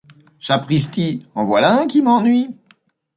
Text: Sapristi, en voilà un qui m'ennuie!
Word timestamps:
Sapristi, 0.39 1.21
en 1.35 1.45
voilà 1.45 1.77
un 1.79 1.85
qui 1.85 2.01
m'ennuie! 2.01 2.49